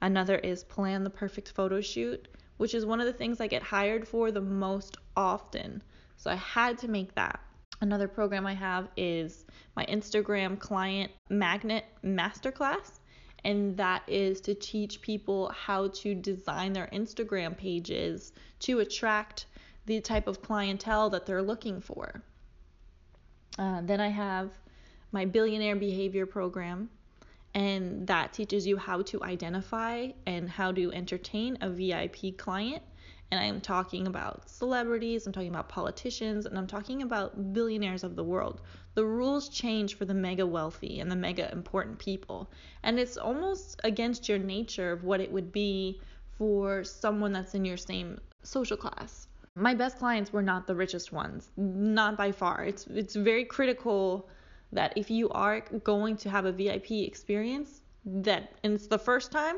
another 0.00 0.36
is 0.36 0.64
Plan 0.64 1.04
the 1.04 1.10
Perfect 1.10 1.50
Photo 1.50 1.80
Shoot, 1.80 2.26
which 2.60 2.74
is 2.74 2.84
one 2.84 3.00
of 3.00 3.06
the 3.06 3.12
things 3.14 3.40
I 3.40 3.46
get 3.46 3.62
hired 3.62 4.06
for 4.06 4.30
the 4.30 4.42
most 4.42 4.98
often. 5.16 5.82
So 6.18 6.30
I 6.30 6.34
had 6.34 6.76
to 6.80 6.88
make 6.88 7.14
that. 7.14 7.40
Another 7.80 8.06
program 8.06 8.46
I 8.46 8.52
have 8.52 8.88
is 8.98 9.46
my 9.76 9.86
Instagram 9.86 10.58
client 10.58 11.10
magnet 11.30 11.86
masterclass, 12.04 13.00
and 13.44 13.74
that 13.78 14.02
is 14.06 14.42
to 14.42 14.54
teach 14.54 15.00
people 15.00 15.48
how 15.56 15.88
to 15.88 16.14
design 16.14 16.74
their 16.74 16.90
Instagram 16.92 17.56
pages 17.56 18.34
to 18.58 18.80
attract 18.80 19.46
the 19.86 19.98
type 20.02 20.26
of 20.26 20.42
clientele 20.42 21.08
that 21.08 21.24
they're 21.24 21.40
looking 21.40 21.80
for. 21.80 22.22
Uh, 23.58 23.80
then 23.84 24.02
I 24.02 24.08
have 24.08 24.50
my 25.12 25.24
billionaire 25.24 25.76
behavior 25.76 26.26
program, 26.26 26.90
and 27.54 28.06
that 28.06 28.32
teaches 28.32 28.66
you 28.66 28.76
how 28.76 29.02
to 29.02 29.22
identify 29.22 30.08
and 30.26 30.48
how 30.48 30.72
to 30.72 30.92
entertain 30.92 31.58
a 31.60 31.70
VIP 31.70 32.36
client. 32.36 32.82
And 33.32 33.40
I'm 33.40 33.60
talking 33.60 34.08
about 34.08 34.48
celebrities, 34.50 35.26
I'm 35.26 35.32
talking 35.32 35.50
about 35.50 35.68
politicians, 35.68 36.46
and 36.46 36.58
I'm 36.58 36.66
talking 36.66 37.02
about 37.02 37.52
billionaires 37.52 38.02
of 38.02 38.16
the 38.16 38.24
world. 38.24 38.60
The 38.94 39.04
rules 39.04 39.48
change 39.48 39.96
for 39.96 40.04
the 40.04 40.14
mega 40.14 40.44
wealthy 40.46 40.98
and 40.98 41.10
the 41.10 41.16
mega 41.16 41.50
important 41.52 41.98
people. 41.98 42.50
And 42.82 42.98
it's 42.98 43.16
almost 43.16 43.80
against 43.84 44.28
your 44.28 44.38
nature 44.38 44.90
of 44.90 45.04
what 45.04 45.20
it 45.20 45.30
would 45.30 45.52
be 45.52 46.00
for 46.38 46.82
someone 46.82 47.32
that's 47.32 47.54
in 47.54 47.64
your 47.64 47.76
same 47.76 48.18
social 48.42 48.76
class. 48.76 49.28
My 49.54 49.74
best 49.74 49.98
clients 49.98 50.32
were 50.32 50.42
not 50.42 50.66
the 50.66 50.74
richest 50.74 51.12
ones, 51.12 51.50
not 51.56 52.16
by 52.16 52.32
far. 52.32 52.64
It's 52.64 52.86
it's 52.86 53.14
very 53.14 53.44
critical 53.44 54.28
that 54.72 54.92
if 54.96 55.10
you 55.10 55.28
are 55.30 55.60
going 55.84 56.16
to 56.18 56.30
have 56.30 56.44
a 56.44 56.52
VIP 56.52 56.92
experience, 56.92 57.80
that 58.04 58.52
and 58.62 58.74
it's 58.74 58.86
the 58.86 58.98
first 58.98 59.32
time, 59.32 59.56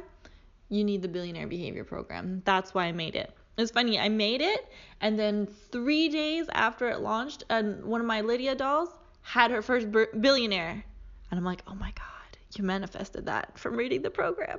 you 0.68 0.84
need 0.84 1.02
the 1.02 1.08
billionaire 1.08 1.46
behavior 1.46 1.84
program. 1.84 2.42
That's 2.44 2.74
why 2.74 2.86
I 2.86 2.92
made 2.92 3.14
it. 3.14 3.32
It's 3.58 3.70
funny, 3.70 3.98
I 3.98 4.08
made 4.08 4.40
it, 4.40 4.66
and 5.02 5.18
then 5.18 5.46
three 5.46 6.08
days 6.08 6.46
after 6.52 6.88
it 6.88 7.00
launched, 7.00 7.44
and 7.50 7.84
one 7.84 8.00
of 8.00 8.06
my 8.06 8.22
Lydia 8.22 8.54
dolls 8.54 8.88
had 9.20 9.50
her 9.50 9.60
first 9.60 9.88
billionaire, 9.90 10.82
and 11.30 11.38
I'm 11.38 11.44
like, 11.44 11.62
oh 11.66 11.74
my 11.74 11.92
god, 11.94 12.38
you 12.56 12.64
manifested 12.64 13.26
that 13.26 13.58
from 13.58 13.76
reading 13.76 14.00
the 14.00 14.10
program. 14.10 14.58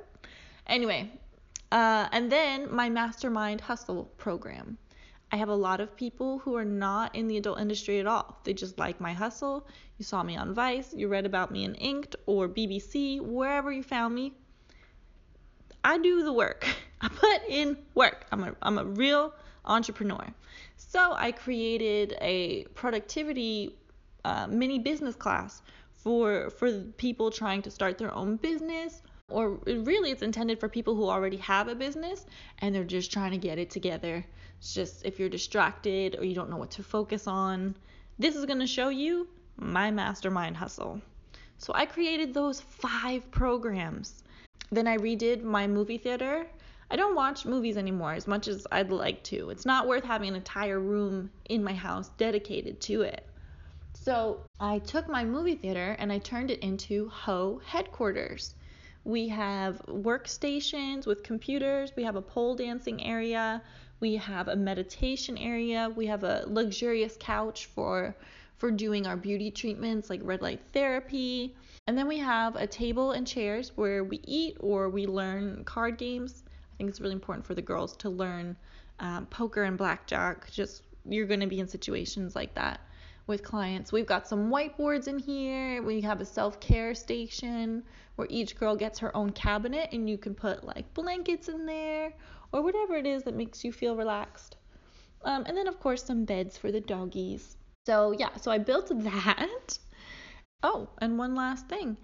Anyway, 0.68 1.10
uh, 1.72 2.08
and 2.12 2.30
then 2.30 2.72
my 2.72 2.88
mastermind 2.88 3.60
hustle 3.60 4.04
program. 4.16 4.78
I 5.34 5.36
have 5.36 5.48
a 5.48 5.56
lot 5.56 5.80
of 5.80 5.96
people 5.96 6.38
who 6.38 6.54
are 6.54 6.64
not 6.64 7.12
in 7.16 7.26
the 7.26 7.36
adult 7.38 7.58
industry 7.58 7.98
at 7.98 8.06
all. 8.06 8.38
They 8.44 8.54
just 8.54 8.78
like 8.78 9.00
my 9.00 9.12
hustle. 9.12 9.66
You 9.98 10.04
saw 10.04 10.22
me 10.22 10.36
on 10.36 10.54
Vice, 10.54 10.94
you 10.94 11.08
read 11.08 11.26
about 11.26 11.50
me 11.50 11.64
in 11.64 11.74
Inked 11.74 12.14
or 12.26 12.48
BBC, 12.48 13.20
wherever 13.20 13.72
you 13.72 13.82
found 13.82 14.14
me. 14.14 14.32
I 15.82 15.98
do 15.98 16.22
the 16.22 16.32
work. 16.32 16.68
I 17.00 17.08
put 17.08 17.40
in 17.48 17.76
work. 17.96 18.26
I'm 18.30 18.44
a, 18.44 18.54
I'm 18.62 18.78
a 18.78 18.84
real 18.84 19.34
entrepreneur. 19.64 20.24
So 20.76 21.14
I 21.14 21.32
created 21.32 22.16
a 22.20 22.66
productivity 22.66 23.76
uh, 24.24 24.46
mini 24.46 24.78
business 24.78 25.16
class 25.16 25.62
for 25.94 26.50
for 26.50 26.70
people 26.96 27.32
trying 27.32 27.62
to 27.62 27.72
start 27.72 27.98
their 27.98 28.14
own 28.14 28.36
business 28.36 29.02
or 29.30 29.58
really 29.66 30.12
it's 30.12 30.22
intended 30.22 30.60
for 30.60 30.68
people 30.68 30.94
who 30.94 31.08
already 31.08 31.38
have 31.38 31.66
a 31.66 31.74
business 31.74 32.24
and 32.60 32.72
they're 32.72 32.84
just 32.84 33.10
trying 33.12 33.32
to 33.32 33.38
get 33.38 33.58
it 33.58 33.70
together. 33.70 34.24
It's 34.64 34.72
just 34.72 35.04
if 35.04 35.18
you're 35.18 35.28
distracted 35.28 36.16
or 36.18 36.24
you 36.24 36.34
don't 36.34 36.48
know 36.48 36.56
what 36.56 36.70
to 36.70 36.82
focus 36.82 37.26
on, 37.26 37.76
this 38.18 38.34
is 38.34 38.46
going 38.46 38.60
to 38.60 38.66
show 38.66 38.88
you 38.88 39.28
my 39.56 39.90
mastermind 39.90 40.56
hustle. 40.56 41.02
So 41.58 41.74
I 41.74 41.84
created 41.84 42.32
those 42.32 42.62
five 42.62 43.30
programs. 43.30 44.24
Then 44.72 44.86
I 44.86 44.96
redid 44.96 45.42
my 45.42 45.66
movie 45.66 45.98
theater. 45.98 46.46
I 46.90 46.96
don't 46.96 47.14
watch 47.14 47.44
movies 47.44 47.76
anymore 47.76 48.14
as 48.14 48.26
much 48.26 48.48
as 48.48 48.66
I'd 48.72 48.90
like 48.90 49.22
to. 49.24 49.50
It's 49.50 49.66
not 49.66 49.86
worth 49.86 50.02
having 50.02 50.30
an 50.30 50.36
entire 50.36 50.80
room 50.80 51.30
in 51.50 51.62
my 51.62 51.74
house 51.74 52.08
dedicated 52.16 52.80
to 52.88 53.02
it. 53.02 53.28
So 53.92 54.40
I 54.60 54.78
took 54.78 55.10
my 55.10 55.26
movie 55.26 55.56
theater 55.56 55.94
and 55.98 56.10
I 56.10 56.20
turned 56.20 56.50
it 56.50 56.60
into 56.60 57.10
Ho 57.10 57.60
headquarters. 57.66 58.54
We 59.04 59.28
have 59.28 59.82
workstations 59.88 61.06
with 61.06 61.22
computers. 61.22 61.92
We 61.94 62.04
have 62.04 62.16
a 62.16 62.22
pole 62.22 62.54
dancing 62.54 63.04
area. 63.04 63.62
We 64.04 64.16
have 64.16 64.48
a 64.48 64.56
meditation 64.56 65.38
area. 65.38 65.90
We 65.96 66.04
have 66.08 66.24
a 66.24 66.44
luxurious 66.46 67.16
couch 67.18 67.64
for 67.74 68.14
for 68.58 68.70
doing 68.70 69.06
our 69.06 69.16
beauty 69.16 69.50
treatments 69.50 70.10
like 70.10 70.20
red 70.22 70.42
light 70.42 70.60
therapy. 70.74 71.56
And 71.86 71.96
then 71.96 72.06
we 72.06 72.18
have 72.18 72.54
a 72.54 72.66
table 72.66 73.12
and 73.12 73.26
chairs 73.26 73.72
where 73.76 74.04
we 74.04 74.20
eat 74.24 74.58
or 74.60 74.90
we 74.90 75.06
learn 75.06 75.64
card 75.64 75.96
games. 75.96 76.44
I 76.46 76.76
think 76.76 76.90
it's 76.90 77.00
really 77.00 77.14
important 77.14 77.46
for 77.46 77.54
the 77.54 77.62
girls 77.62 77.96
to 77.96 78.10
learn 78.10 78.58
um, 79.00 79.24
poker 79.24 79.62
and 79.62 79.78
blackjack. 79.78 80.52
Just 80.52 80.82
you're 81.06 81.26
going 81.26 81.40
to 81.40 81.46
be 81.46 81.60
in 81.60 81.66
situations 81.66 82.36
like 82.36 82.54
that 82.56 82.80
with 83.26 83.42
clients. 83.42 83.90
We've 83.90 84.04
got 84.04 84.28
some 84.28 84.50
whiteboards 84.50 85.08
in 85.08 85.18
here. 85.18 85.82
We 85.82 86.02
have 86.02 86.20
a 86.20 86.26
self 86.26 86.60
care 86.60 86.94
station 86.94 87.82
where 88.16 88.28
each 88.30 88.56
girl 88.58 88.76
gets 88.76 88.98
her 88.98 89.16
own 89.16 89.30
cabinet 89.30 89.88
and 89.92 90.10
you 90.10 90.18
can 90.18 90.34
put 90.34 90.62
like 90.62 90.92
blankets 90.92 91.48
in 91.48 91.64
there 91.64 92.12
or 92.54 92.62
whatever 92.62 92.94
it 92.94 93.04
is 93.04 93.24
that 93.24 93.34
makes 93.34 93.64
you 93.64 93.72
feel 93.72 93.96
relaxed. 93.96 94.56
Um, 95.24 95.42
and 95.46 95.56
then, 95.56 95.66
of 95.66 95.80
course, 95.80 96.04
some 96.04 96.24
beds 96.24 96.56
for 96.56 96.70
the 96.70 96.80
doggies. 96.80 97.56
So, 97.84 98.12
yeah, 98.12 98.36
so 98.36 98.52
I 98.52 98.58
built 98.58 98.88
that. 99.02 99.78
Oh, 100.62 100.88
and 100.98 101.18
one 101.18 101.34
last 101.34 101.68
thing. 101.68 101.96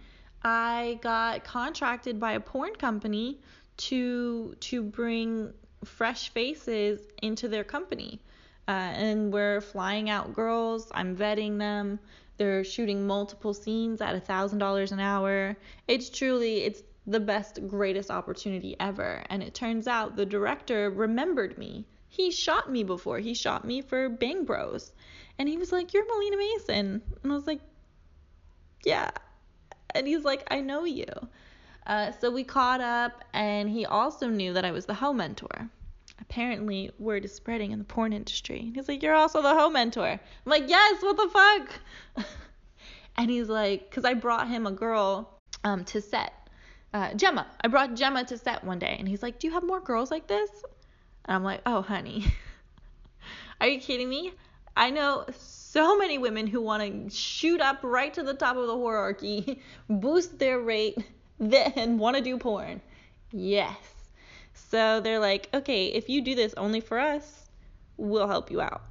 I 0.43 0.99
got 1.03 1.45
contracted 1.45 2.19
by 2.19 2.33
a 2.33 2.41
porn 2.41 2.75
company 2.75 3.41
to 3.77 4.57
to 4.59 4.83
bring 4.83 5.53
fresh 5.85 6.31
faces 6.31 7.01
into 7.23 7.47
their 7.47 7.65
company. 7.65 8.21
Uh, 8.67 8.73
and 9.07 9.33
we're 9.33 9.61
flying 9.61 10.11
out 10.11 10.35
girls. 10.35 10.91
I'm 10.93 11.17
vetting 11.17 11.59
them. 11.59 12.01
They're 12.39 12.65
shooting 12.65 13.07
multiple 13.07 13.55
scenes 13.55 14.01
at 14.01 14.15
a 14.17 14.21
thousand 14.21 14.59
dollars 14.59 14.93
an 14.93 15.01
hour. 15.01 15.57
It's 15.87 16.11
truly 16.11 16.65
it's 16.65 16.83
the 17.11 17.21
best, 17.21 17.67
greatest 17.67 18.11
opportunity 18.11 18.77
ever. 18.79 19.23
And 19.29 19.43
it 19.43 19.55
turns 19.55 19.89
out 19.89 20.17
the 20.17 20.27
director 20.27 20.91
remembered 20.91 21.59
me. 21.59 21.87
He 22.09 22.31
shot 22.31 22.71
me 22.71 22.83
before. 22.83 23.19
He 23.19 23.35
shot 23.35 23.65
me 23.65 23.83
for 23.83 24.09
Bang 24.09 24.45
Bros. 24.45 24.93
And 25.39 25.49
he 25.49 25.57
was 25.57 25.73
like, 25.73 25.93
You're 25.93 26.07
Melina 26.07 26.37
Mason. 26.37 27.03
And 27.23 27.33
I 27.33 27.35
was 27.35 27.47
like, 27.47 27.61
Yeah. 28.85 29.11
And 29.95 30.07
he's 30.07 30.25
like, 30.25 30.47
I 30.51 30.61
know 30.61 30.85
you. 30.85 31.07
Uh, 31.87 32.13
so 32.21 32.31
we 32.31 32.45
caught 32.45 32.81
up, 32.81 33.25
and 33.33 33.69
he 33.69 33.85
also 33.87 34.29
knew 34.29 34.53
that 34.53 34.65
I 34.65 34.71
was 34.71 34.87
the 34.87 34.95
Ho 34.95 35.13
mentor 35.13 35.71
apparently 36.21 36.91
word 36.99 37.25
is 37.25 37.35
spreading 37.35 37.73
in 37.73 37.79
the 37.79 37.85
porn 37.85 38.13
industry. 38.13 38.61
And 38.61 38.77
he's 38.77 38.89
like, 38.89 39.03
You're 39.03 39.15
also 39.15 39.43
the 39.43 39.55
Ho 39.55 39.71
mentor. 39.71 40.07
I'm 40.07 40.21
like, 40.45 40.69
Yes, 40.69 41.03
what 41.03 41.17
the 41.17 41.29
fuck? 41.29 42.27
and 43.17 43.31
he's 43.31 43.49
like, 43.49 43.91
Because 43.91 44.05
I 44.05 44.15
brought 44.15 44.49
him 44.49 44.67
a 44.67 44.71
girl 44.71 45.41
um, 45.65 45.85
to 45.87 46.01
set. 46.01 46.33
Uh, 46.93 47.15
Gemma. 47.15 47.47
I 47.61 47.69
brought 47.69 47.95
Gemma 47.95 48.25
to 48.25 48.39
set 48.39 48.65
one 48.65 48.79
day. 48.79 48.97
And 48.99 49.09
he's 49.09 49.23
like, 49.23 49.39
Do 49.39 49.47
you 49.47 49.53
have 49.55 49.63
more 49.63 49.81
girls 49.81 50.11
like 50.11 50.27
this? 50.27 50.51
And 51.25 51.37
I'm 51.37 51.45
like, 51.45 51.61
Oh, 51.67 51.83
honey. 51.83 52.25
Are 53.61 53.69
you 53.69 53.81
kidding 53.81 54.09
me? 54.09 54.33
I 54.77 54.91
know 54.91 55.27
so 55.37 55.97
many 55.99 56.19
women 56.19 56.47
who 56.47 56.61
want 56.63 56.83
to 56.83 57.15
shoot 57.15 57.61
up 57.61 57.81
right 57.83 58.13
to 58.15 58.23
the 58.23 58.35
top 58.35 58.57
of 58.57 58.67
the 58.67 58.77
hierarchy, 58.77 59.61
boost 59.89 60.39
their 60.39 60.59
rate, 60.59 60.99
then 61.39 61.99
want 61.99 62.17
to 62.17 62.23
do 62.23 62.39
porn. 62.39 62.81
Yes. 63.31 63.77
So 64.55 65.01
they're 65.01 65.19
like, 65.19 65.49
okay, 65.53 65.87
if 65.87 66.09
you 66.09 66.23
do 66.23 66.35
this 66.35 66.55
only 66.57 66.81
for 66.81 66.99
us, 66.99 67.49
we'll 67.97 68.29
help 68.29 68.51
you 68.51 68.61
out. 68.61 68.83